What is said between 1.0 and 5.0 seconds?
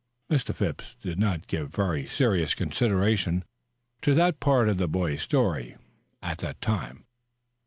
did not give very serious consideration to that part of the